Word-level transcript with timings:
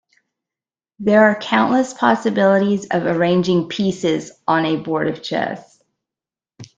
There 0.97 1.25
are 1.25 1.35
countless 1.39 1.93
possibilities 1.93 2.87
of 2.89 3.03
arranging 3.05 3.67
pieces 3.67 4.31
on 4.47 4.65
a 4.65 4.77
board 4.77 5.07
of 5.07 5.21
chess. 5.21 5.79